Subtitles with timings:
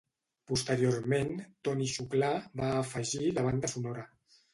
[0.51, 1.33] Posteriorment
[1.69, 2.29] Toni Xuclà
[2.63, 4.07] va afegir la banda sonora.